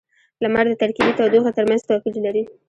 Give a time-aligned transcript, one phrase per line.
[0.43, 2.43] •لمر د ترکيبی تودوخې ترمینځ توپیر لري.